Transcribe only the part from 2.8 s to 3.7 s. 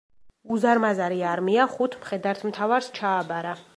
ჩააბარა.